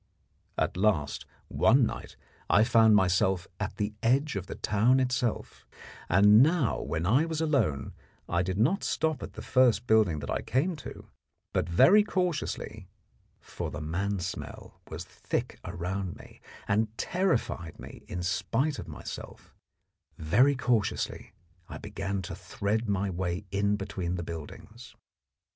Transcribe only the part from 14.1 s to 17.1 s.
smell was thick around me, and